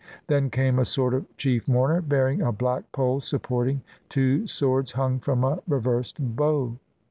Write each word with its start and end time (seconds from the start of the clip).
Then 0.25 0.49
came 0.49 0.79
a 0.79 0.83
sort 0.85 1.13
of 1.13 1.27
chief 1.37 1.67
mourner, 1.67 2.01
bearing 2.01 2.41
a 2.41 2.51
black 2.51 2.91
pole 2.91 3.21
supporting 3.21 3.83
two 4.09 4.47
swords 4.47 4.93
hung 4.93 5.19
from 5.19 5.43
a 5.43 5.59
reversed 5.67 6.17
bow. 6.19 6.77